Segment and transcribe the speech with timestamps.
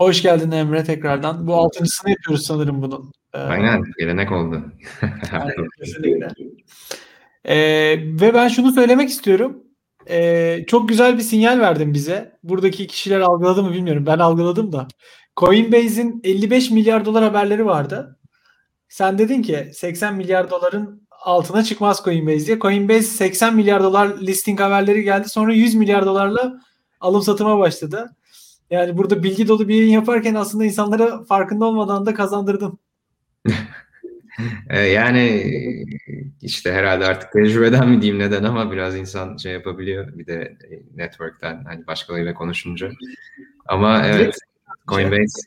[0.00, 1.46] Hoş geldin Emre tekrardan.
[1.46, 3.12] Bu altıncısını yapıyoruz sanırım bunun.
[3.34, 4.62] Ee, Aynen, gelenek oldu.
[5.78, 6.28] Kesinlikle.
[7.44, 7.56] Ee,
[8.20, 9.62] ve ben şunu söylemek istiyorum.
[10.10, 12.38] Ee, çok güzel bir sinyal verdin bize.
[12.42, 14.06] Buradaki kişiler algıladı mı bilmiyorum.
[14.06, 14.88] Ben algıladım da.
[15.36, 18.18] Coinbase'in 55 milyar dolar haberleri vardı.
[18.88, 22.58] Sen dedin ki 80 milyar doların altına çıkmaz Coinbase diye.
[22.58, 25.28] Coinbase 80 milyar dolar listing haberleri geldi.
[25.28, 26.60] Sonra 100 milyar dolarla
[27.00, 28.16] alım satıma başladı.
[28.70, 32.78] Yani burada bilgi dolu bir yayın yaparken aslında insanlara farkında olmadan da kazandırdım.
[34.70, 35.44] Ee, yani
[36.42, 40.56] işte herhalde artık tecrübeden mi diyeyim neden ama biraz insan şey yapabiliyor bir de
[40.94, 42.90] network'ten hani başkalarıyla konuşunca.
[43.66, 44.34] Ama evet
[44.88, 45.40] Coinbase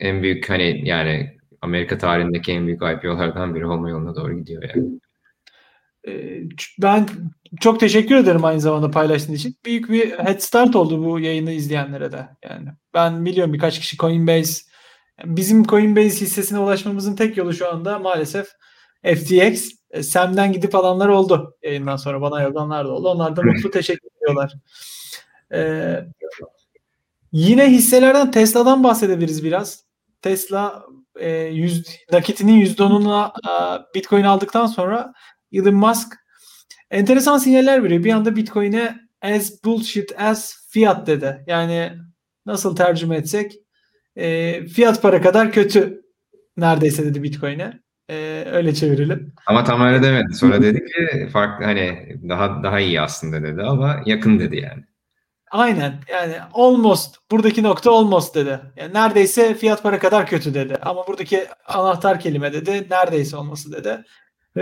[0.00, 5.00] en büyük hani yani Amerika tarihindeki en büyük IPO'lardan biri olma yoluna doğru gidiyor yani.
[6.08, 6.42] Ee,
[6.82, 7.06] ben
[7.60, 9.56] çok teşekkür ederim aynı zamanda paylaştığın için.
[9.64, 12.28] Büyük bir head start oldu bu yayını izleyenlere de.
[12.42, 14.62] Yani ben biliyorum birkaç kişi Coinbase
[15.24, 18.48] bizim Coinbase hissesine ulaşmamızın tek yolu şu anda maalesef
[19.04, 19.70] FTX.
[19.90, 23.08] E, Sam'den gidip alanlar oldu yayından sonra bana yazanlar da oldu.
[23.08, 24.52] Onlar da mutlu teşekkür ediyorlar.
[25.54, 26.04] Ee,
[27.32, 29.84] yine hisselerden Tesla'dan bahsedebiliriz biraz.
[30.22, 30.86] Tesla
[31.16, 35.12] e, yüz, nakitinin %10'una e, Bitcoin aldıktan sonra
[35.52, 36.14] Elon Musk
[36.90, 38.04] enteresan sinyaller veriyor.
[38.04, 41.44] Bir anda Bitcoin'e as bullshit as fiat dedi.
[41.46, 41.92] Yani
[42.46, 43.52] nasıl tercüme etsek
[44.16, 46.02] e, fiyat para kadar kötü
[46.56, 47.80] neredeyse dedi Bitcoin'e.
[48.10, 49.34] E, öyle çevirelim.
[49.46, 50.34] Ama tam öyle demedi.
[50.34, 54.84] Sonra dedi ki farklı hani daha daha iyi aslında dedi ama yakın dedi yani.
[55.50, 58.60] Aynen yani almost buradaki nokta almost dedi.
[58.76, 60.76] Yani neredeyse fiyat para kadar kötü dedi.
[60.82, 64.04] Ama buradaki anahtar kelime dedi neredeyse olması dedi.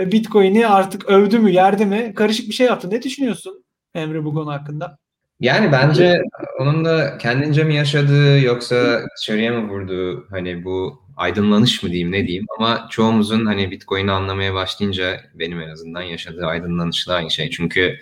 [0.05, 2.89] Bitcoin'i artık övdü mü yerdi mi karışık bir şey yaptı.
[2.89, 3.63] Ne düşünüyorsun
[3.95, 4.97] Emre bu konu hakkında?
[5.39, 6.21] Yani bence
[6.59, 12.27] onun da kendince mi yaşadığı yoksa dışarıya mı vurduğu hani bu aydınlanış mı diyeyim ne
[12.27, 17.49] diyeyim ama çoğumuzun hani Bitcoin'i anlamaya başlayınca benim en azından yaşadığı aydınlanışla aynı şey.
[17.49, 17.97] Çünkü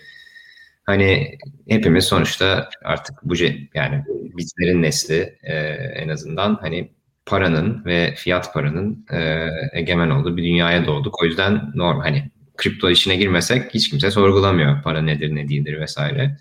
[0.85, 3.33] hani hepimiz sonuçta artık bu
[3.73, 5.55] yani bizlerin nesli e,
[5.95, 6.94] en azından hani
[7.25, 11.21] paranın ve fiyat paranın e, egemen olduğu bir dünyaya doğduk.
[11.21, 16.37] O yüzden normal hani kripto işine girmesek hiç kimse sorgulamıyor para nedir ne değildir vesaire.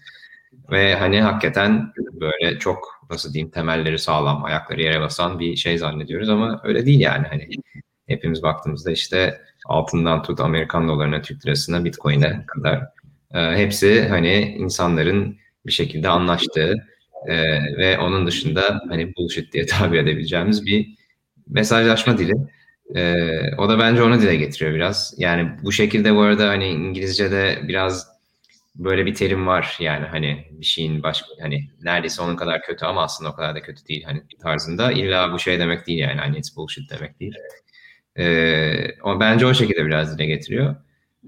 [0.71, 6.29] Ve hani hakikaten böyle çok nasıl diyeyim temelleri sağlam, ayakları yere basan bir şey zannediyoruz
[6.29, 7.27] ama öyle değil yani.
[7.27, 7.49] Hani
[8.07, 12.83] hepimiz baktığımızda işte altından tut Amerikan dolarına, Türk lirasına, Bitcoin'e kadar
[13.35, 16.87] e, hepsi hani insanların bir şekilde anlaştığı
[17.29, 17.37] e,
[17.77, 20.87] ve onun dışında hani bullshit diye tabir edebileceğimiz bir
[21.49, 22.33] mesajlaşma dili.
[22.95, 23.15] E,
[23.59, 25.15] o da bence onu dile getiriyor biraz.
[25.19, 28.15] Yani bu şekilde bu arada hani İngilizce'de biraz
[28.77, 33.03] böyle bir terim var yani hani bir şeyin başka hani neredeyse onun kadar kötü ama
[33.03, 36.39] aslında o kadar da kötü değil hani tarzında illa bu şey demek değil yani hani
[36.39, 37.35] it's bullshit demek değil.
[38.19, 40.77] Ee, o bence o şekilde biraz dile getiriyor.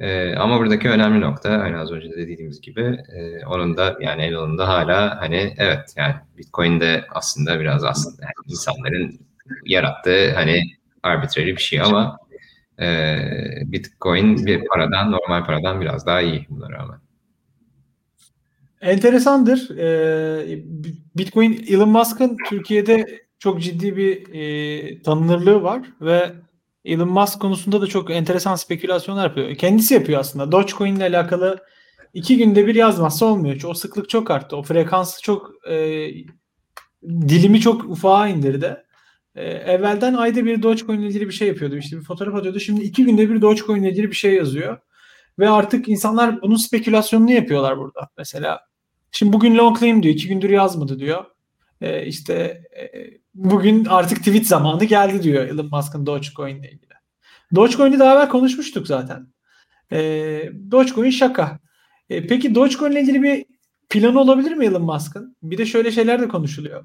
[0.00, 4.22] Ee, ama buradaki önemli nokta hani az önce de dediğimiz gibi e, onun da yani
[4.22, 9.20] Elon'un hala hani evet yani Bitcoin'de aslında biraz aslında yani insanların
[9.66, 10.62] yarattığı hani
[11.02, 12.16] arbitrary bir şey ama
[12.80, 13.18] e,
[13.62, 16.98] Bitcoin bir paradan normal paradan biraz daha iyi buna rağmen.
[18.80, 19.78] Enteresandır.
[19.78, 20.64] Ee,
[21.16, 23.06] Bitcoin Elon Musk'ın Türkiye'de
[23.38, 26.32] çok ciddi bir e, tanınırlığı var ve
[26.86, 29.54] Elon Musk konusunda da çok enteresan spekülasyonlar yapıyor.
[29.54, 30.52] Kendisi yapıyor aslında.
[30.52, 31.58] Dogecoin ile alakalı
[32.14, 33.62] iki günde bir yazmazsa olmuyor.
[33.64, 34.56] O sıklık çok arttı.
[34.56, 36.08] O frekansı çok e,
[37.02, 38.76] dilimi çok ufağa indirdi.
[39.34, 41.76] E, evvelden ayda bir Dogecoin ile ilgili bir şey yapıyordu.
[41.76, 42.60] İşte bir fotoğraf atıyordu.
[42.60, 44.78] Şimdi iki günde bir Dogecoin ile ilgili bir şey yazıyor.
[45.38, 48.08] Ve artık insanlar bunun spekülasyonunu yapıyorlar burada.
[48.19, 48.60] Mesela
[49.12, 50.14] şimdi bugün long claim diyor.
[50.14, 51.25] iki gündür yazmadı diyor.
[51.81, 52.34] E, işte
[52.76, 52.87] e,
[53.34, 56.92] bugün artık tweet zamanı geldi diyor Elon Musk'ın Dogecoin ile ilgili.
[57.54, 59.26] Dogecoin'i daha evvel konuşmuştuk zaten.
[59.92, 59.98] E,
[60.70, 61.59] Dogecoin şaka.
[62.10, 63.44] E, peki Dogecoin ile ilgili bir
[63.88, 65.37] planı olabilir mi Elon Musk'ın?
[65.42, 66.84] Bir de şöyle şeyler de konuşuluyor.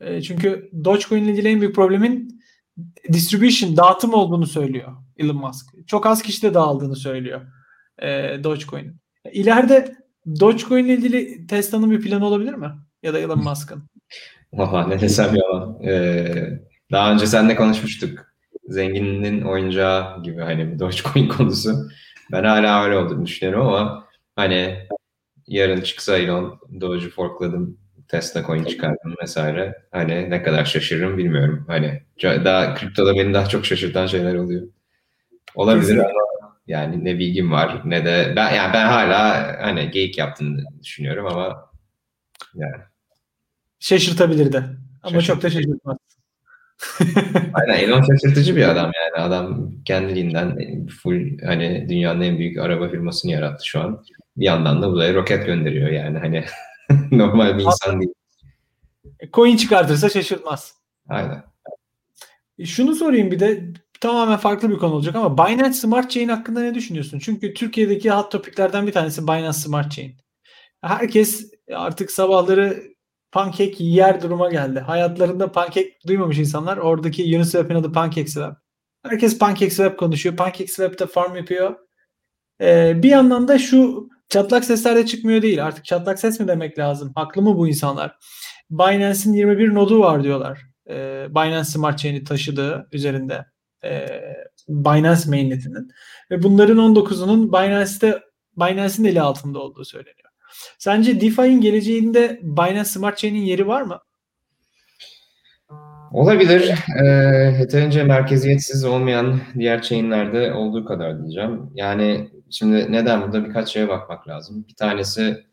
[0.00, 2.40] E, çünkü Dogecoin ile ilgili en büyük problemin
[3.12, 5.66] distribution, dağıtım olduğunu söylüyor Elon Musk.
[5.86, 7.40] Çok az kişide dağıldığını söylüyor
[7.98, 8.08] e,
[8.44, 8.96] Dogecoin.
[9.32, 9.96] İleride
[10.40, 12.70] Dogecoin ile ilgili Tesla'nın bir planı olabilir mi?
[13.02, 13.82] Ya da Elon Musk'ın?
[14.52, 15.82] Valla ne desem yalan.
[15.84, 16.60] Ee,
[16.92, 18.26] daha önce seninle konuşmuştuk.
[18.68, 21.88] Zenginin oyuncağı gibi hani bu Dogecoin konusu.
[22.32, 24.06] Ben hala öyle olduğunu düşünüyorum ama
[24.36, 24.88] hani
[25.46, 29.74] yarın çıksa Elon Doge'u forkladım Tesla coin çıkardım vesaire.
[29.92, 31.64] Hani ne kadar şaşırırım bilmiyorum.
[31.68, 34.62] Hani daha kriptoda beni daha çok şaşırtan şeyler oluyor.
[35.54, 36.04] Olabilir Kesinlikle.
[36.04, 36.20] ama
[36.66, 41.70] yani ne bilgim var ne de ben yani ben hala hani geyik yaptığını düşünüyorum ama
[42.54, 42.82] yani
[43.80, 44.64] Şaşırtabilir de.
[45.02, 45.96] Ama çok da şaşırtmaz.
[47.54, 49.24] Aynen Elon şaşırtıcı bir adam yani.
[49.24, 54.04] Adam kendiliğinden full hani dünyanın en büyük araba firmasını yarattı şu an.
[54.36, 56.44] Bir yandan da uzaya roket gönderiyor yani hani
[57.10, 58.12] normal bir insan değil.
[59.32, 60.74] Coin çıkartırsa şaşırtmaz.
[61.08, 61.42] Aynen.
[62.58, 66.60] E, şunu sorayım bir de tamamen farklı bir konu olacak ama Binance Smart Chain hakkında
[66.60, 67.18] ne düşünüyorsun?
[67.18, 70.16] Çünkü Türkiye'deki hot topiklerden bir tanesi Binance Smart Chain.
[70.82, 72.82] Herkes artık sabahları
[73.32, 74.80] pankek yer duruma geldi.
[74.80, 76.76] Hayatlarında pankek duymamış insanlar.
[76.76, 78.56] Oradaki Uniswap'in adı PancakeSwap.
[79.02, 80.36] Herkes PancakeSwap konuşuyor.
[80.36, 81.76] PancakeSwap'ta farm yapıyor.
[82.60, 85.66] Ee, bir yandan da şu çatlak sesler de çıkmıyor değil.
[85.66, 87.12] Artık çatlak ses mi demek lazım?
[87.14, 88.16] Haklı mı bu insanlar?
[88.70, 90.60] Binance'in 21 nodu var diyorlar.
[90.90, 93.46] Ee, Binance Smart Chain'i taşıdığı üzerinde.
[93.84, 94.06] Ee,
[94.68, 95.90] Binance mainnetinin.
[96.30, 98.22] Ve bunların 19'unun Binance'te
[98.56, 100.19] Binance'in eli altında olduğu söyleniyor.
[100.78, 104.00] Sence DeFi'nin geleceğinde Binance Smart Chain'in yeri var mı?
[106.12, 106.74] Olabilir.
[107.02, 107.06] E,
[107.60, 111.70] yeterince merkeziyetsiz olmayan diğer chainlerde olduğu kadar diyeceğim.
[111.74, 114.64] Yani şimdi neden burada birkaç şeye bakmak lazım.
[114.68, 115.44] Bir tanesi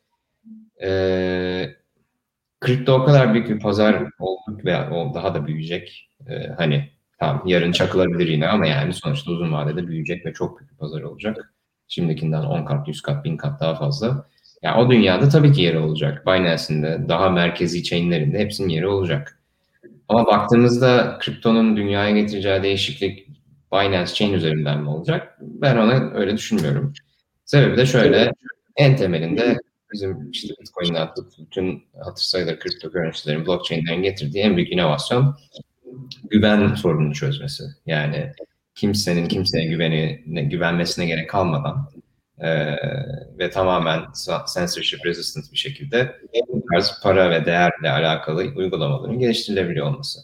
[0.83, 0.89] e,
[2.59, 4.71] kripto o kadar büyük bir pazar olduk ve
[5.13, 6.09] daha da büyüyecek.
[6.29, 10.71] E, hani tamam yarın çakılabilir yine ama yani sonuçta uzun vadede büyüyecek ve çok büyük
[10.71, 11.53] bir pazar olacak.
[11.87, 14.27] Şimdikinden 10 kat, 100 kat, 1000 kat daha fazla.
[14.61, 16.27] Yani o dünyada tabii ki yeri olacak.
[16.27, 19.39] Binance'in de daha merkezi chainlerinde hepsinin yeri olacak.
[20.09, 23.27] Ama baktığımızda kriptonun dünyaya getireceği değişiklik
[23.73, 25.37] Binance Chain üzerinden mi olacak?
[25.41, 26.93] Ben ona öyle düşünmüyorum.
[27.45, 28.31] Sebebi de şöyle,
[28.75, 29.57] en temelinde
[29.93, 35.35] bizim işte Bitcoin'le atıp bütün hatır sayılır kripto currency'lerin, blockchain'lerin getirdiği en büyük inovasyon
[36.29, 37.63] güven sorununu çözmesi.
[37.85, 38.31] Yani
[38.75, 41.89] kimsenin kimseye güveni, güvenmesine gerek kalmadan
[42.41, 42.75] e,
[43.39, 44.01] ve tamamen
[44.55, 46.15] censorship resistant bir şekilde
[46.47, 50.19] bu tarz para ve değerle alakalı uygulamaların geliştirilebiliyor olması.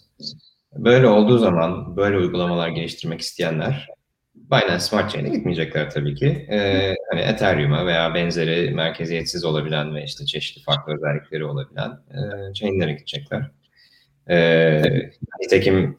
[0.75, 3.88] Böyle olduğu zaman böyle uygulamalar geliştirmek isteyenler
[4.36, 6.48] Binance Smart Chain'e gitmeyecekler tabii ki.
[6.51, 12.94] Ee, hani Ethereum'a veya benzeri merkeziyetsiz olabilen ve işte çeşitli farklı özellikleri olabilen e, chain'lere
[12.94, 13.51] gidecekler.
[14.30, 14.81] Ee,
[15.42, 15.98] nitekim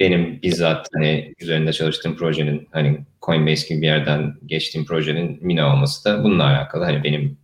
[0.00, 6.04] benim bizzat hani üzerinde çalıştığım projenin hani Coinbase gibi bir yerden geçtiğim projenin Mina olması
[6.04, 6.84] da bununla alakalı.
[6.84, 7.38] Hani benim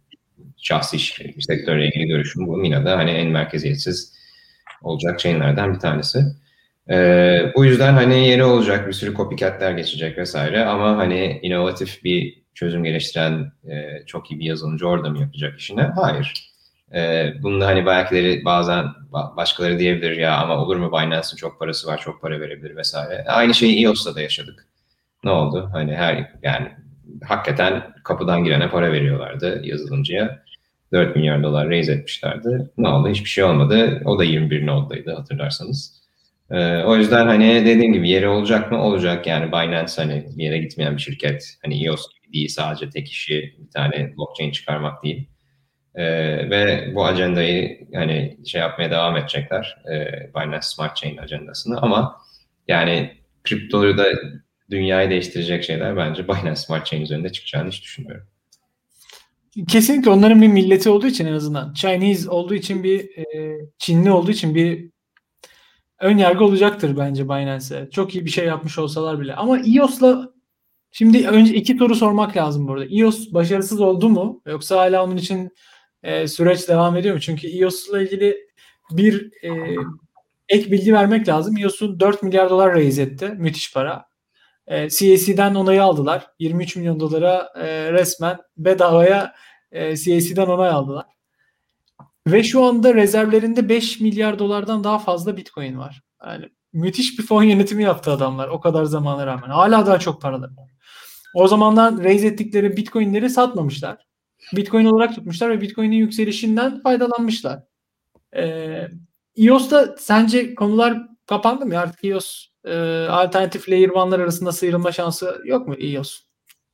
[0.57, 0.99] şahsi
[1.41, 2.57] sektörle ilgili görüşüm bu.
[2.57, 4.13] Mina da hani en merkeziyetsiz
[4.83, 6.19] olacak chainlerden bir tanesi.
[6.91, 12.43] Ee, bu yüzden hani yeri olacak bir sürü copycatler geçecek vesaire ama hani inovatif bir
[12.55, 15.83] çözüm geliştiren e, çok iyi bir yazılımcı orada mı yapacak işini?
[15.83, 16.52] Hayır.
[16.95, 18.85] Ee, bunda hani belki bazen
[19.37, 23.25] başkaları diyebilir ya ama olur mu Binance'ın çok parası var, çok para verebilir vesaire.
[23.29, 24.67] Aynı şeyi EOS'ta da yaşadık.
[25.25, 25.71] Ne oldu?
[25.73, 26.69] Hani her yani
[27.25, 30.43] hakikaten kapıdan girene para veriyorlardı yazılımcıya.
[30.93, 32.71] 4 milyar dolar raise etmişlerdi.
[32.79, 33.09] Ne oldu?
[33.09, 34.03] Hiçbir şey olmadı.
[34.05, 36.03] O da 21 noddaydı hatırlarsanız.
[36.51, 38.83] Ee, o yüzden hani dediğim gibi yeri olacak mı?
[38.83, 41.59] Olacak yani Binance hani bir yere gitmeyen bir şirket.
[41.65, 45.29] Hani EOS gibi değil sadece tek işi bir tane blockchain çıkarmak değil.
[45.95, 49.83] Ee, ve bu ajandayı hani şey yapmaya devam edecekler.
[49.93, 52.21] Ee, Binance Smart Chain ajandasını ama
[52.69, 54.07] yani kriptoyu da
[54.71, 58.27] dünyayı değiştirecek şeyler bence Binance Smart Chain üzerinde çıkacağını hiç düşünmüyorum.
[59.69, 64.31] Kesinlikle onların bir milleti olduğu için en azından Chinese olduğu için bir e, Çinli olduğu
[64.31, 64.91] için bir
[66.01, 67.91] ön yargı olacaktır bence Binance'e.
[67.91, 69.35] Çok iyi bir şey yapmış olsalar bile.
[69.35, 70.33] Ama EOS'la
[70.93, 72.85] şimdi önce iki soru sormak lazım burada.
[72.85, 74.43] EOS başarısız oldu mu?
[74.47, 75.51] Yoksa hala onun için
[76.03, 77.21] e, süreç devam ediyor mu?
[77.21, 78.37] Çünkü EOS'la ilgili
[78.91, 79.77] bir e,
[80.49, 81.57] ek bilgi vermek lazım.
[81.57, 83.29] EOS'un 4 milyar dolar raise etti.
[83.29, 84.07] Müthiş para.
[84.67, 86.27] E, CAC'den onayı aldılar.
[86.39, 89.35] 23 milyon dolara e, resmen bedavaya
[89.73, 91.07] e, CAC'den onay aldılar.
[92.27, 96.03] Ve şu anda rezervlerinde 5 milyar dolardan daha fazla Bitcoin var.
[96.27, 99.49] Yani müthiş bir fon yönetimi yaptı adamlar o kadar zamana rağmen.
[99.49, 100.71] Hala daha çok paraları var.
[101.35, 104.07] O zamanlar raise ettikleri Bitcoin'leri satmamışlar.
[104.57, 107.63] Bitcoin olarak tutmuşlar ve Bitcoin'in yükselişinden faydalanmışlar.
[108.37, 108.89] Ee,
[109.37, 111.79] EOS'ta sence konular kapandı mı?
[111.79, 116.21] Artık EOS e, alternatif layer one'lar arasında sıyrılma şansı yok mu EOS?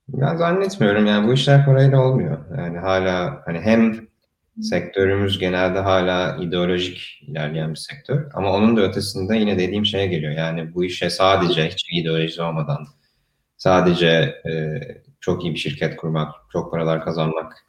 [0.09, 2.39] Ben zannetmiyorum yani bu işler parayla olmuyor.
[2.59, 4.09] Yani hala hani hem
[4.61, 10.33] sektörümüz genelde hala ideolojik ilerleyen bir sektör ama onun da ötesinde yine dediğim şeye geliyor.
[10.33, 12.87] Yani bu işe sadece hiç ideoloji olmadan
[13.57, 14.07] sadece
[14.49, 14.81] e,
[15.21, 17.68] çok iyi bir şirket kurmak, çok paralar kazanmak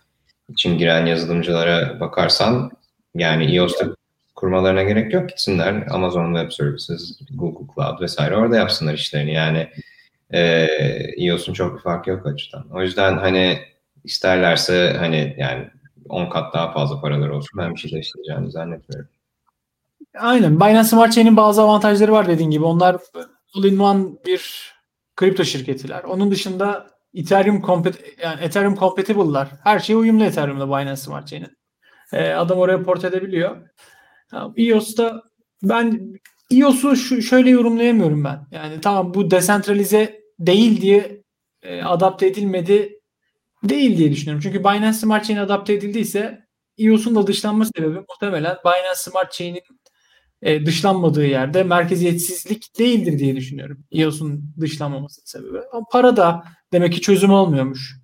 [0.49, 2.71] için giren yazılımcılara bakarsan
[3.15, 3.85] yani EOS'ta
[4.35, 5.29] kurmalarına gerek yok.
[5.29, 9.33] Gitsinler Amazon Web Services, Google Cloud vesaire orada yapsınlar işlerini.
[9.33, 9.69] Yani
[10.31, 10.67] e,
[11.17, 12.65] EOS'un çok bir farkı yok açıdan.
[12.73, 13.59] O yüzden hani
[14.03, 15.67] isterlerse hani yani
[16.09, 19.09] 10 kat daha fazla paralar olsun ben bir şey değiştireceğini zannetmiyorum.
[20.19, 20.59] Aynen.
[20.59, 22.65] Binance Smart Chain'in bazı avantajları var dediğin gibi.
[22.65, 22.97] Onlar
[23.55, 24.73] all-in-one bir
[25.15, 26.03] kripto şirketiler.
[26.03, 27.63] Onun dışında Ethereum
[28.23, 29.49] yani Ethereum compatible'lar.
[29.63, 31.57] Her şey uyumlu Ethereum'da Binance Smart Chain'in.
[32.13, 33.57] Ee, adam oraya port edebiliyor.
[34.57, 35.21] EOS'ta
[35.63, 36.13] ben
[36.51, 38.47] EOS'u şu, şöyle yorumlayamıyorum ben.
[38.51, 41.23] Yani tamam bu desentralize değil diye
[41.61, 42.99] e, adapte edilmedi
[43.63, 44.41] değil diye düşünüyorum.
[44.43, 46.39] Çünkü Binance Smart Chain adapte edildiyse
[46.77, 49.61] EOS'un da dışlanma sebebi muhtemelen Binance Smart Chain'in
[50.41, 53.85] e, dışlanmadığı yerde merkeziyetsizlik değildir diye düşünüyorum.
[53.91, 55.57] EOS'un dışlanmaması sebebi.
[55.73, 57.99] Ama para da demek ki çözüm olmuyormuş.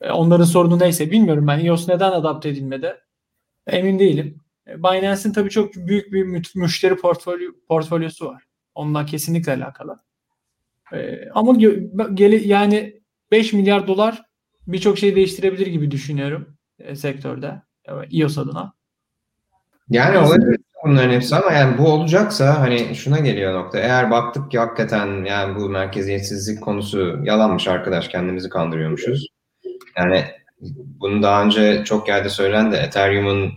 [0.00, 1.64] E, onların sorunu neyse bilmiyorum ben.
[1.64, 2.96] EOS neden adapte edilmedi?
[3.66, 4.40] Emin değilim.
[4.68, 8.42] E, Binance'in tabii çok büyük bir müşteri portfolyo, portfolyosu var.
[8.74, 9.96] Onunla kesinlikle alakalı.
[10.92, 11.56] E, ama
[12.14, 14.22] gele, yani 5 milyar dolar
[14.66, 17.62] birçok şey değiştirebilir gibi düşünüyorum e, sektörde.
[18.12, 18.72] EOS adına.
[19.88, 23.78] Yani olabilir bunların hepsi ama yani bu olacaksa hani şuna geliyor nokta.
[23.78, 29.26] Eğer baktık ki hakikaten yani bu merkeziyetsizlik konusu yalanmış arkadaş kendimizi kandırıyormuşuz.
[29.98, 30.24] Yani
[31.00, 32.76] bunu daha önce çok yerde söylendi.
[32.76, 33.52] Ethereum'un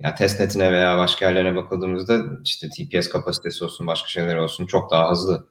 [0.00, 5.10] ya testnetine veya başka yerlerine bakıldığımızda işte TPS kapasitesi olsun başka şeyler olsun çok daha
[5.10, 5.46] hızlı.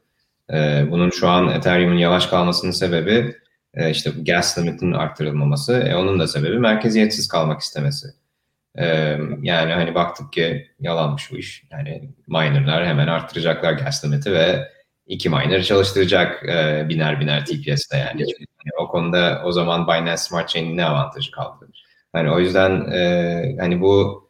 [0.53, 3.35] Ee, bunun şu an Ethereum'un yavaş kalmasının sebebi
[3.73, 5.73] e, işte gas limitinin arttırılmaması.
[5.73, 8.07] E, onun da sebebi merkeziyetsiz kalmak istemesi.
[9.41, 11.63] Yani hani baktık ki yalanmış bu iş.
[11.71, 14.71] Yani minerlar hemen arttıracaklar gas limiti ve
[15.07, 16.43] iki miner çalıştıracak
[16.89, 18.21] biner biner TPS'te yani.
[18.21, 18.27] yani.
[18.79, 21.69] O konuda o zaman Binance Smart Chain'in ne avantajı kaldı?
[22.13, 22.71] Hani o yüzden
[23.59, 24.25] hani bu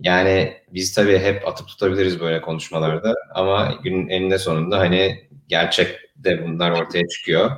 [0.00, 6.70] yani biz tabii hep atıp tutabiliriz böyle konuşmalarda ama günün eninde sonunda hani gerçekte bunlar
[6.70, 7.50] ortaya çıkıyor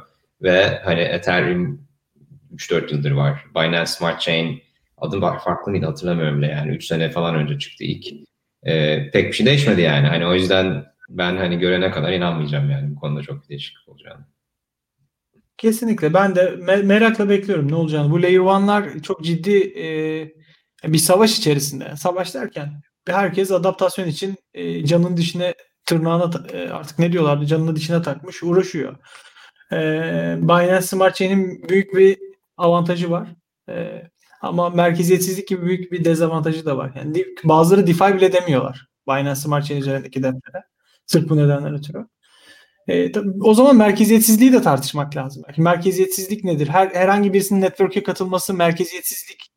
[0.42, 1.88] ve hani Ethereum
[2.54, 3.44] 3-4 yıldır var.
[3.54, 4.62] Binance Smart Chain
[5.02, 8.06] adı farklı mıydı hatırlamıyorum bile yani 3 sene falan önce çıktı ilk.
[8.62, 10.06] Ee, pek bir şey değişmedi yani.
[10.06, 14.26] Hani o yüzden ben hani görene kadar inanmayacağım yani bu konuda çok bir değişiklik olacağını.
[15.56, 16.14] Kesinlikle.
[16.14, 18.10] Ben de me- merakla bekliyorum ne olacağını.
[18.10, 19.58] Bu Layer 1'lar çok ciddi
[20.84, 21.96] e, bir savaş içerisinde.
[21.96, 25.54] Savaş derken herkes adaptasyon için e, canın dişine
[25.86, 28.96] tırnağına e, artık ne diyorlardı canını dişine takmış uğraşıyor.
[29.72, 29.76] E,
[30.42, 32.18] Binance Smart Chain'in büyük bir
[32.56, 33.28] avantajı var.
[33.68, 34.02] E,
[34.42, 36.92] ama merkeziyetsizlik gibi büyük bir dezavantajı da var.
[36.96, 38.86] Yani bazıları DeFi bile demiyorlar.
[39.08, 40.62] Binance Smart Chain üzerindeki deftere.
[41.06, 42.06] Sırf bu nedenden ötürü.
[42.88, 45.42] E, o zaman merkeziyetsizliği de tartışmak lazım.
[45.58, 46.68] Merkeziyetsizlik nedir?
[46.68, 49.50] Her herhangi birisinin network'e katılması merkeziyetsizlik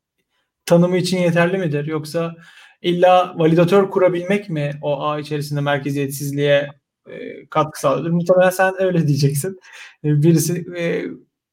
[0.66, 1.84] tanımı için yeterli midir?
[1.84, 2.34] Yoksa
[2.82, 6.70] illa validatör kurabilmek mi o ağ içerisinde merkeziyetsizliğe
[7.10, 8.14] e, katkı sağlıyor?
[8.14, 9.58] Muhtemelen sen öyle diyeceksin.
[10.04, 11.04] E, birisi e,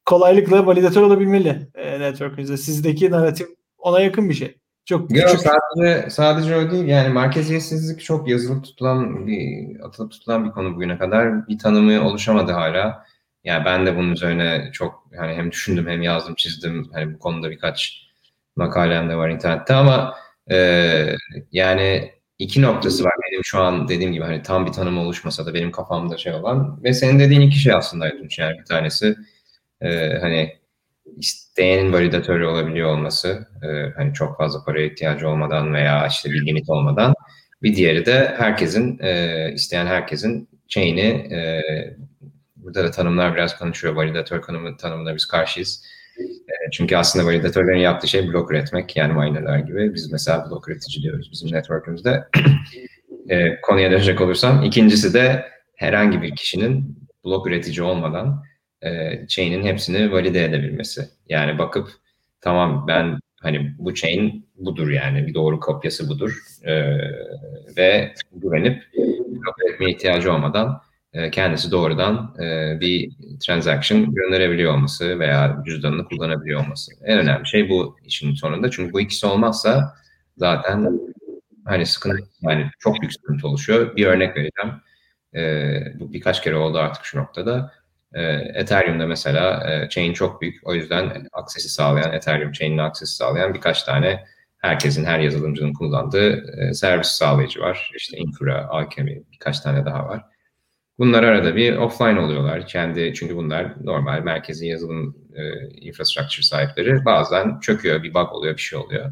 [0.06, 2.58] kolaylıkla validatör olabilmeli e, network'ünüzde.
[2.58, 4.58] Sizdeki narratif ona yakın bir şey.
[4.86, 10.52] Çok Yok, sadece sadece o değil yani merkeziyetsizlik çok yazılıp tutulan bir atılıp tutulan bir
[10.52, 13.06] konu bugüne kadar bir tanımı oluşamadı hala.
[13.44, 17.52] Yani ben de bunun üzerine çok yani hem düşündüm hem yazdım çizdim hani bu konuda
[17.52, 18.08] birkaç
[18.56, 20.16] makalem de var internette ama
[20.52, 21.16] e,
[21.52, 25.54] yani iki noktası var benim şu an dediğim gibi hani tam bir tanım oluşmasa da
[25.54, 29.16] benim kafamda şey olan ve senin dediğin iki şey aslında Aytunç yani bir tanesi
[29.84, 30.58] e, hani
[31.18, 36.70] isteyenin validatörü olabiliyor olması e, hani çok fazla paraya ihtiyacı olmadan veya işte bir limit
[36.70, 37.14] olmadan
[37.64, 41.62] bir diğeri de herkesin e, isteyen herkesin chain'i e,
[42.56, 45.86] burada da tanımlar biraz konuşuyor validatör tanımı, tanımına biz karşıyız.
[46.20, 49.94] E, çünkü aslında validatörlerin yaptığı şey blok üretmek yani minerler gibi.
[49.94, 52.24] Biz mesela blok üretici diyoruz bizim network'ümüzde.
[53.30, 58.44] e, konuya dönecek olursam ikincisi de herhangi bir kişinin blok üretici olmadan
[58.86, 61.10] e, chain'in hepsini valide edebilmesi.
[61.30, 61.90] Yani bakıp
[62.42, 66.74] tamam ben hani bu chain budur yani bir doğru kopyası budur e,
[67.78, 68.84] ve güvenip
[69.46, 70.82] kabul etmeye ihtiyacı olmadan
[71.14, 76.92] e, kendisi doğrudan e, bir transaction gönderebiliyor olması veya cüzdanını kullanabiliyor olması.
[77.06, 78.72] En önemli şey bu işin sonunda.
[78.72, 79.94] Çünkü bu ikisi olmazsa
[80.38, 81.00] zaten
[81.66, 83.96] hani sıkıntı yani çok büyük sıkıntı oluşuyor.
[83.96, 84.82] Bir örnek vereceğim.
[85.36, 87.72] E, bu birkaç kere oldu artık şu noktada.
[88.14, 88.22] E,
[88.54, 90.68] Ethereum'da mesela e, chain çok büyük.
[90.68, 94.24] O yüzden aksesi sağlayan, Ethereum chain'ine aksesi sağlayan birkaç tane
[94.58, 97.92] herkesin, her yazılımcının kullandığı e, servis sağlayıcı var.
[97.96, 100.22] İşte Infura, Alchemy, birkaç tane daha var.
[101.00, 102.68] Bunlar arada bir offline oluyorlar.
[102.68, 107.06] Kendi çünkü bunlar normal merkezi yazılım e, infrastructure sahipleri.
[107.06, 109.12] Bazen çöküyor, bir bug oluyor, bir şey oluyor.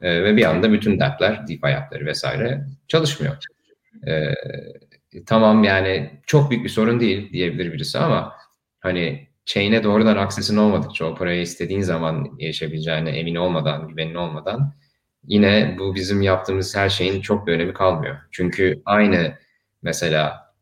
[0.00, 3.36] E, ve bir anda bütün dApp'ler, DeFi app'leri vesaire çalışmıyor.
[4.06, 4.34] E,
[5.26, 8.32] tamam yani çok büyük bir sorun değil diyebilir birisi ama
[8.80, 14.74] hani chain'e doğrudan aksesin olmadıkça o parayı istediğin zaman erişebileceğine emin olmadan, güvenin olmadan
[15.24, 18.16] yine bu bizim yaptığımız her şeyin çok bir önemi kalmıyor.
[18.30, 19.34] Çünkü aynı
[19.82, 20.54] mesela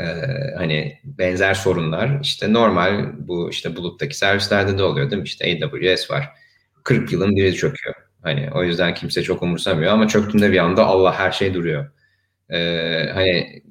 [0.00, 0.04] e,
[0.56, 5.26] hani benzer sorunlar işte normal bu işte buluttaki servislerde de oluyor değil mi?
[5.26, 6.28] İşte AWS var.
[6.84, 7.94] 40 yılın biri çöküyor.
[8.22, 11.90] Hani o yüzden kimse çok umursamıyor ama çöktüğünde bir anda Allah her şey duruyor.
[12.50, 13.62] Ee, hani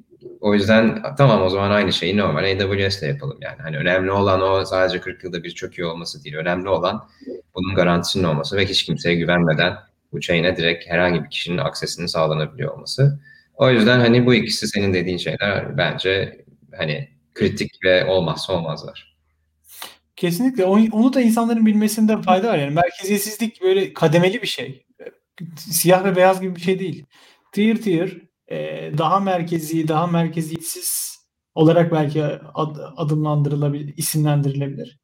[0.46, 3.56] o yüzden tamam o zaman aynı şeyi normal AWS'le yapalım yani.
[3.62, 6.36] Hani önemli olan o sadece 40 yılda bir çöküyor olması değil.
[6.36, 7.08] Önemli olan
[7.54, 9.74] bunun garantisinin olması ve hiç kimseye güvenmeden
[10.12, 13.20] bu chain'e direkt herhangi bir kişinin aksesinin sağlanabiliyor olması.
[13.54, 16.44] O yüzden hani bu ikisi senin dediğin şeyler bence
[16.76, 19.16] hani kritik ve olmazsa olmazlar.
[20.16, 20.64] Kesinlikle.
[20.64, 22.58] Onu da insanların bilmesinde fayda var.
[22.58, 24.86] Yani merkeziyetsizlik böyle kademeli bir şey.
[25.56, 27.04] Siyah ve beyaz gibi bir şey değil.
[27.52, 28.10] Tier tier
[28.98, 31.16] daha merkezi, daha merkeziyetsiz
[31.54, 32.24] olarak belki
[32.54, 35.00] ad, adımlandırılabilir, isimlendirilebilir.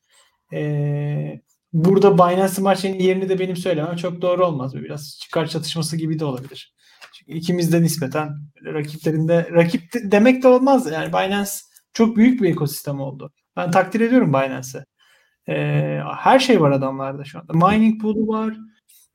[1.72, 4.74] burada Binance Smart Chain'in yerini de benim söylemem çok doğru olmaz.
[4.74, 6.74] Biraz çıkar çatışması gibi de olabilir.
[7.12, 10.92] Çünkü ikimiz de nispeten rakiplerinde rakip demek de olmaz.
[10.92, 11.50] Yani Binance
[11.92, 13.32] çok büyük bir ekosistem oldu.
[13.56, 14.84] Ben takdir ediyorum Binance'ı.
[15.48, 15.54] E,
[16.18, 17.52] her şey var adamlarda şu anda.
[17.68, 18.56] Mining pool'u var.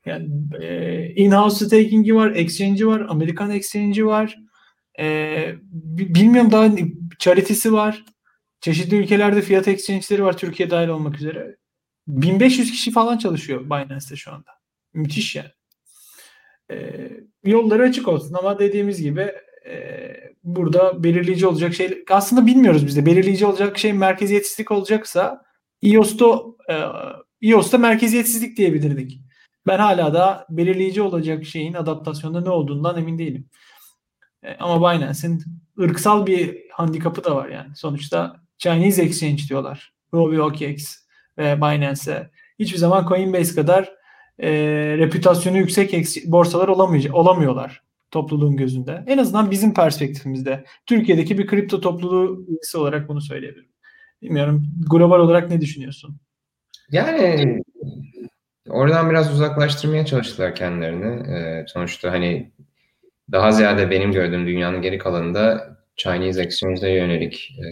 [0.08, 0.30] Yani
[0.62, 4.38] e, in-house staking'i var, exchange'i var, Amerikan exchange'i var.
[5.00, 5.56] E,
[5.92, 6.70] bilmiyorum daha
[7.20, 8.06] charity'si var.
[8.62, 11.56] Çeşitli ülkelerde fiyat exchange'leri var Türkiye dahil olmak üzere.
[12.08, 14.52] 1500 kişi falan çalışıyor Binance'te şu anda.
[14.94, 15.52] Müthiş yani.
[16.72, 17.10] E,
[17.44, 19.32] yolları açık olsun ama dediğimiz gibi
[19.70, 25.42] e, burada belirleyici olacak şey aslında bilmiyoruz biz de belirleyici olacak şey merkeziyetsizlik olacaksa
[25.82, 26.76] iOS'ta e,
[27.42, 29.27] iOS'ta merkeziyetsizlik diyebilirdik.
[29.68, 33.50] Ben hala da belirleyici olacak şeyin adaptasyonda ne olduğundan emin değilim.
[34.44, 35.44] E, ama Binance'in
[35.80, 37.76] ırksal bir handikapı da var yani.
[37.76, 39.94] Sonuçta Chinese Exchange diyorlar.
[40.12, 40.96] Huobi OKX
[41.38, 42.30] ve Binance'e.
[42.60, 43.94] Hiçbir zaman Coinbase kadar
[44.40, 44.52] e,
[44.98, 45.94] reputasyonu yüksek
[46.26, 49.04] borsalar olamayacak, olamıyorlar topluluğun gözünde.
[49.08, 50.64] En azından bizim perspektifimizde.
[50.86, 53.70] Türkiye'deki bir kripto topluluğu üyesi olarak bunu söyleyebilirim.
[54.22, 56.18] Bilmiyorum global olarak ne düşünüyorsun?
[56.92, 57.62] Yani
[58.70, 61.30] oradan biraz uzaklaştırmaya çalıştılar kendilerini.
[61.30, 62.52] Ee, sonuçta hani
[63.32, 67.68] daha ziyade benim gördüğüm dünyanın geri kalanında Chinese Exchange'de yönelik e,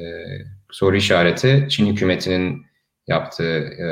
[0.71, 2.65] soru işareti Çin hükümetinin
[3.07, 3.87] yaptığı e,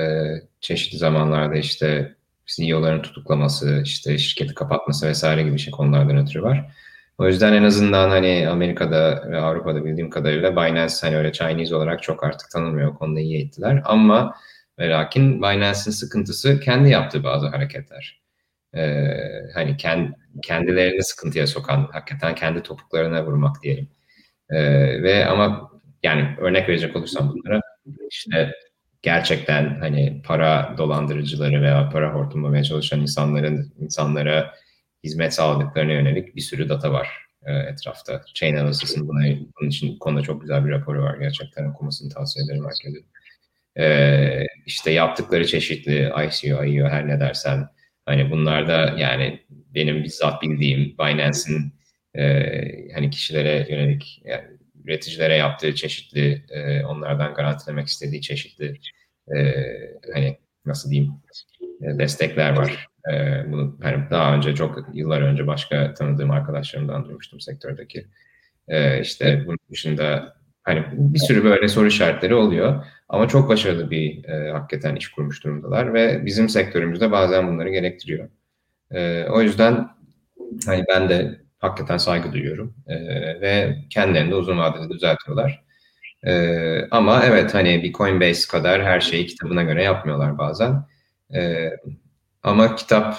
[0.61, 6.71] çeşitli zamanlarda işte CEO'ların tutuklaması, işte şirketi kapatması vesaire gibi şey konulardan ötürü var.
[7.17, 12.03] O yüzden en azından hani Amerika'da ve Avrupa'da bildiğim kadarıyla Binance hani öyle Chinese olarak
[12.03, 12.91] çok artık tanınmıyor.
[12.91, 13.81] O konuda iyi ettiler.
[13.85, 14.35] Ama
[14.79, 18.21] ve lakin Binance'in sıkıntısı kendi yaptığı bazı hareketler.
[18.75, 19.17] Ee,
[19.53, 23.89] hani kend, kendilerini sıkıntıya sokan, hakikaten kendi topuklarına vurmak diyelim.
[24.49, 25.71] Ee, ve ama
[26.03, 27.61] yani örnek verecek olursam bunlara
[28.11, 28.51] işte
[29.01, 34.53] gerçekten hani para dolandırıcıları veya para hortumlamaya çalışan insanların insanlara
[35.03, 38.21] hizmet sağladıklarına yönelik bir sürü data var e, etrafta.
[38.33, 39.19] Chain Analysis'in buna,
[39.59, 41.17] bunun için konuda çok güzel bir raporu var.
[41.17, 43.05] Gerçekten okumasını tavsiye ederim herkese.
[43.79, 47.67] E, işte yaptıkları çeşitli ICO, IO her ne dersen
[48.05, 51.73] hani bunlarda yani benim bizzat bildiğim Binance'in
[52.15, 54.43] e, hani kişilere yönelik yani
[54.85, 58.79] üreticilere yaptığı çeşitli e, onlardan garantilemek istediği çeşitli
[59.35, 59.55] e,
[60.13, 61.13] hani nasıl diyeyim
[61.81, 62.87] e, destekler var.
[63.11, 68.05] E, bunu hani daha önce çok yıllar önce başka tanıdığım arkadaşlarımdan duymuştum sektördeki.
[68.67, 72.85] E, işte bunun dışında hani bir sürü böyle soru işaretleri oluyor.
[73.09, 78.29] Ama çok başarılı bir e, hakikaten iş kurmuş durumdalar ve bizim sektörümüzde bazen bunları gerektiriyor.
[78.91, 79.89] E, o yüzden
[80.65, 82.95] hani ben de hakikaten saygı duyuyorum e,
[83.41, 85.63] ve kendilerini de uzun vadede düzeltiyorlar.
[86.25, 90.85] E, ama evet hani bir Coinbase kadar her şeyi kitabına göre yapmıyorlar bazen.
[91.35, 91.69] E,
[92.43, 93.17] ama kitap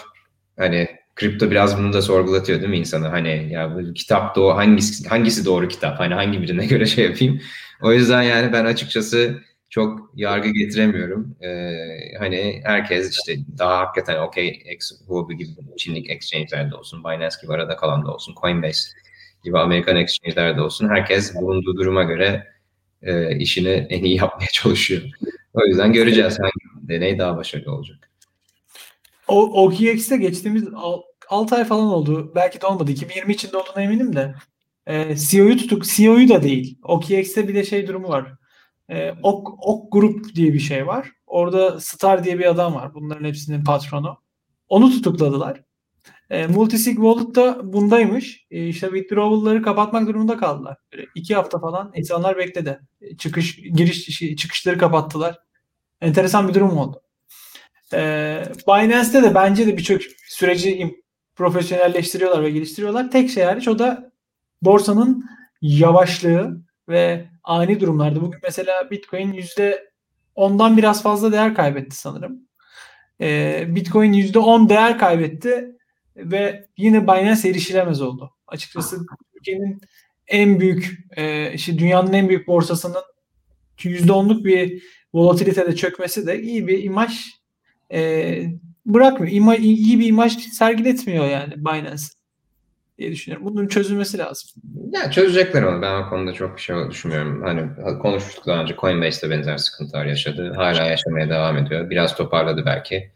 [0.59, 3.13] hani kripto biraz bunu da sorgulatıyor değil mi insana?
[3.13, 6.01] Hani ya bu kitap doğru hangisi hangisi doğru kitap?
[6.01, 7.41] Hani hangi birine göre şey yapayım?
[7.83, 11.37] O yüzden yani ben açıkçası çok yargı getiremiyorum.
[11.41, 14.63] Ee, hani herkes işte daha hakikaten okey
[15.07, 18.91] Huobi gibi Çinlik exchange'lerde olsun, Binance gibi arada kalan da olsun, Coinbase
[19.45, 20.89] gibi Amerikan exchange'lerde olsun.
[20.89, 22.47] Herkes bulunduğu duruma göre
[23.03, 25.03] e, işini en iyi yapmaya çalışıyor.
[25.55, 28.11] O yüzden göreceğiz hangi deney daha başarılı olacak.
[29.29, 30.65] O geçtiğimiz
[31.29, 32.33] 6 ay falan oldu.
[32.35, 32.91] Belki de olmadı.
[32.91, 34.35] 2020 içinde olduğuna eminim de.
[34.87, 35.85] E, CEO'yu tutuk.
[35.85, 36.79] CEO'yu da değil.
[36.83, 38.33] OKX'te bir de şey durumu var.
[38.91, 41.11] E, ok, ok Group diye bir şey var.
[41.27, 42.95] Orada Star diye bir adam var.
[42.95, 44.19] Bunların hepsinin patronu.
[44.69, 45.63] Onu tutukladılar.
[46.31, 48.47] E, Multisig Wallet da bundaymış.
[48.51, 50.77] E, işte withdrawal'ları kapatmak durumunda kaldılar.
[50.93, 52.81] Böyle iki hafta falan insanlar bekledi.
[53.01, 55.39] E, çıkış giriş çıkışları kapattılar.
[56.01, 57.04] Enteresan bir durum oldu.
[57.95, 60.95] E, Binance'de de bence de birçok süreci
[61.37, 63.11] profesyonelleştiriyorlar ve geliştiriyorlar.
[63.11, 64.13] Tek şey hariç o da
[64.63, 65.25] borsanın
[65.63, 68.21] yavaşlığı ve ani durumlarda.
[68.21, 69.89] Bugün mesela Bitcoin yüzde
[70.35, 72.49] ondan biraz fazla değer kaybetti sanırım.
[73.21, 75.77] Ee, Bitcoin yüzde on değer kaybetti
[76.17, 78.31] ve yine Binance erişilemez oldu.
[78.47, 79.81] Açıkçası Türkiye'nin
[80.27, 83.03] en büyük, e, işte dünyanın en büyük borsasının
[83.83, 84.83] yüzde onluk bir
[85.15, 87.27] volatilitede çökmesi de iyi bir imaj
[87.93, 88.45] e,
[88.87, 89.33] bırakmıyor.
[89.33, 92.05] İma, iyi bir imaj sergiletmiyor yani Binance
[92.99, 93.47] diye düşünüyorum.
[93.47, 94.51] Bunun çözülmesi lazım.
[94.93, 95.83] Ya çözecekler onu.
[95.83, 97.43] Ben o konuda çok bir şey düşünmüyorum.
[97.43, 100.53] Hani konuşmuştuk daha önce Coinbase'de benzer sıkıntılar yaşadı.
[100.57, 101.91] Hala yaşamaya devam ediyor.
[101.91, 103.11] Biraz toparladı belki.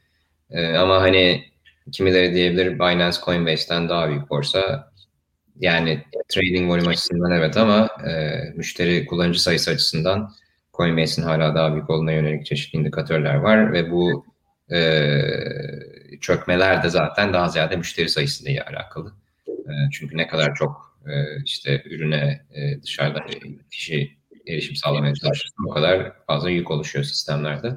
[0.50, 1.44] Ee, ama hani
[1.92, 4.92] kimileri diyebilir Binance Coinbase'den daha büyük borsa.
[5.61, 10.33] Yani trading volume açısından evet ama e, müşteri kullanıcı sayısı açısından
[10.74, 14.26] Coinbase'in hala daha büyük olduğuna yönelik çeşitli indikatörler var ve bu
[14.72, 19.12] e, çökmeler de zaten daha ziyade müşteri sayısıyla alakalı.
[19.48, 23.24] E, çünkü ne kadar çok e, işte ürüne e, dışarıda
[23.70, 27.72] kişi erişim sağlamaya çalışırsa o kadar fazla yük oluşuyor sistemlerde.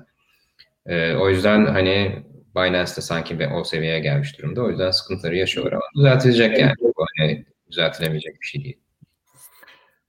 [0.86, 2.24] E, o yüzden hani
[2.56, 4.62] Binance de sanki o seviyeye gelmiş durumda.
[4.62, 6.74] O yüzden sıkıntıları yaşıyorlar ama düzeltilecek yani.
[6.82, 8.78] Bu hani düzeltilemeyecek bir şey değil.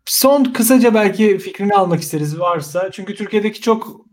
[0.04, 2.90] Son kısaca belki fikrini almak isteriz varsa.
[2.90, 4.06] Çünkü Türkiye'deki çok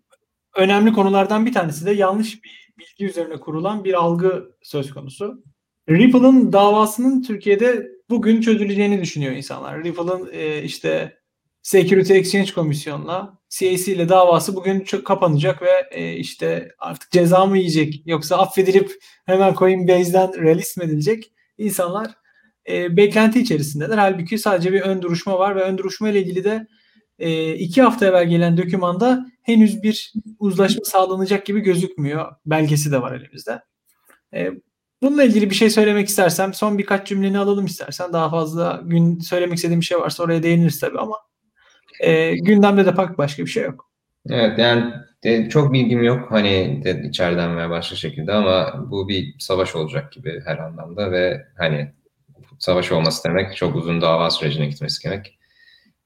[0.55, 5.43] önemli konulardan bir tanesi de yanlış bir bilgi üzerine kurulan bir algı söz konusu.
[5.89, 9.83] Ripple'ın davasının Türkiye'de bugün çözüleceğini düşünüyor insanlar.
[9.83, 11.19] Ripple'ın e, işte
[11.61, 17.57] Security Exchange Komisyonu'na CAC ile davası bugün çok kapanacak ve e, işte artık ceza mı
[17.57, 18.91] yiyecek yoksa affedilip
[19.25, 21.31] hemen Coinbase'den release mi edilecek?
[21.57, 22.07] İnsanlar
[22.69, 23.97] e, beklenti içerisindeler.
[23.97, 26.67] Halbuki sadece bir ön duruşma var ve ön duruşma ile ilgili de
[27.19, 32.31] e, iki hafta evvel gelen dokümanda henüz bir uzlaşma sağlanacak gibi gözükmüyor.
[32.45, 33.61] Belgesi de var elimizde.
[34.33, 34.51] E,
[35.01, 38.13] bununla ilgili bir şey söylemek istersem son birkaç cümleni alalım istersen.
[38.13, 41.15] Daha fazla gün söylemek istediğim bir şey varsa oraya değiniriz tabii ama
[41.99, 43.89] e, gündemde de pek başka bir şey yok.
[44.29, 49.35] Evet yani de, çok bilgim yok hani de, içeriden veya başka şekilde ama bu bir
[49.39, 51.93] savaş olacak gibi her anlamda ve hani
[52.59, 55.38] savaş olması demek çok uzun dava sürecine gitmesi demek.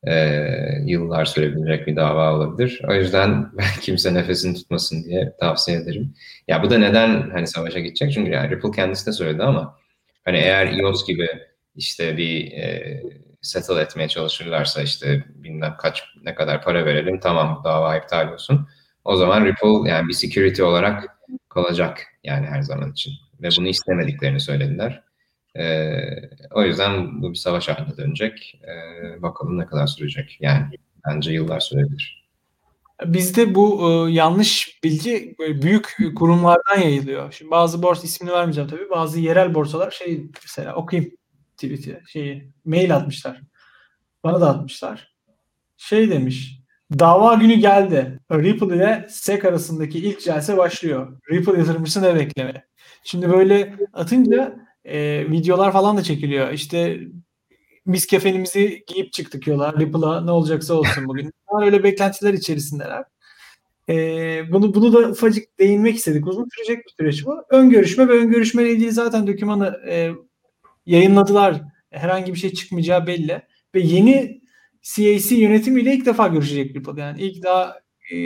[0.07, 2.81] Ee, yıllar sürebilecek bir dava olabilir.
[2.89, 6.13] O yüzden ben kimse nefesini tutmasın diye tavsiye ederim.
[6.47, 8.13] Ya bu da neden hani savaşa gidecek?
[8.13, 9.79] Çünkü yani Ripple kendisi de söyledi ama
[10.25, 11.27] hani eğer EOS gibi
[11.75, 13.01] işte bir e,
[13.41, 18.67] settle etmeye çalışırlarsa işte bilmem kaç ne kadar para verelim tamam dava iptal olsun.
[19.05, 21.17] O zaman Ripple yani bir security olarak
[21.49, 23.13] kalacak yani her zaman için.
[23.41, 25.03] Ve bunu istemediklerini söylediler.
[25.55, 25.95] E,
[26.51, 28.61] o yüzden bu bir savaş haline dönecek.
[28.63, 30.37] E, bakalım ne kadar sürecek.
[30.39, 30.65] Yani
[31.07, 32.23] bence yıllar sürebilir.
[33.05, 37.31] Bizde bu e, yanlış bilgi böyle büyük kurumlardan yayılıyor.
[37.31, 38.89] Şimdi bazı borsa ismini vermeyeceğim tabii.
[38.89, 41.11] Bazı yerel borsalar şey mesela okuyayım
[41.57, 43.41] tweet'i şeyi mail atmışlar.
[44.23, 45.13] Bana da atmışlar.
[45.77, 46.59] Şey demiş.
[46.99, 48.19] Dava günü geldi.
[48.31, 51.19] Ripple ile SEC arasındaki ilk celse başlıyor.
[51.31, 52.65] Ripple yatırımcısı ne bekleme?
[53.03, 56.51] Şimdi böyle atınca e, videolar falan da çekiliyor.
[56.51, 56.99] İşte
[57.87, 59.73] biz kefenimizi giyip çıktık yola.
[59.79, 61.31] Ripple'a ne olacaksa olsun bugün.
[61.61, 63.03] öyle beklentiler içerisindeler.
[63.89, 63.95] E,
[64.51, 66.27] bunu bunu da ufacık değinmek istedik.
[66.27, 67.43] Uzun sürecek bir süreç bu.
[67.49, 70.11] Ön görüşme ve ön görüşme ile ilgili zaten dokümanı e,
[70.85, 71.61] yayınladılar.
[71.91, 73.41] Herhangi bir şey çıkmayacağı belli.
[73.75, 74.41] Ve yeni
[74.81, 77.01] CAC yönetimiyle ilk defa görüşecek Ripple.
[77.01, 77.79] Yani ilk daha
[78.13, 78.17] e,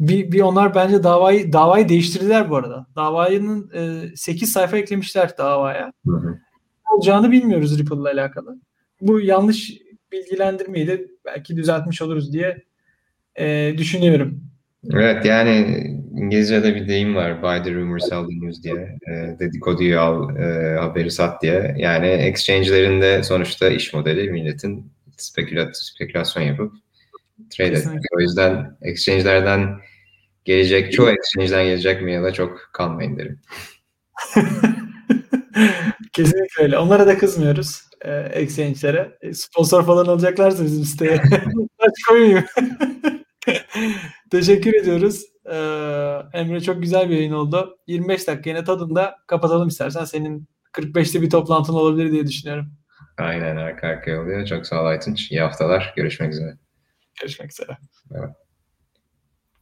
[0.00, 2.86] bir, bir onlar bence davayı davayı değiştirdiler bu arada.
[2.96, 5.92] Davanın e, 8 sayfa eklemişler davaya.
[6.06, 6.38] Hı hı.
[6.90, 8.58] olacağını bilmiyoruz Ripple ile alakalı.
[9.00, 9.72] Bu yanlış
[10.12, 12.62] bilgilendirmeyi de belki düzeltmiş oluruz diye
[13.38, 14.40] e, düşünüyorum.
[14.92, 15.66] Evet yani
[16.16, 17.42] İngilizce'de bir deyim var.
[17.42, 18.98] Buy the rumor, sell the news diye.
[19.08, 21.74] E, dedikoduyu al, e, haberi sat diye.
[21.78, 26.72] Yani exchange'lerin de sonuçta iş modeli milletin spekülat, spekülasyon yapıp
[27.50, 28.00] trade etmek.
[28.16, 29.80] O yüzden exchange'lerden
[30.44, 33.40] gelecek, çoğu exchange'den gelecek mail'e çok kalmayın derim.
[36.12, 36.78] Kesinlikle öyle.
[36.78, 39.18] Onlara da kızmıyoruz e, exchange'lere.
[39.20, 41.22] E, sponsor falan alacaklarsa bizim siteye.
[41.78, 42.44] Aç koymayayım.
[44.30, 45.22] Teşekkür ediyoruz.
[45.46, 47.78] Ee, Emre çok güzel bir yayın oldu.
[47.86, 50.04] 25 dakika yine tadında kapatalım istersen.
[50.04, 52.72] Senin 45'te bir toplantın olabilir diye düşünüyorum.
[53.18, 54.46] Aynen arka arkaya oluyor.
[54.46, 55.30] Çok sağ ol Aytunç.
[55.30, 55.92] İyi haftalar.
[55.96, 56.56] Görüşmek üzere.
[57.20, 57.78] Görüşmek üzere.
[58.14, 58.43] Evet.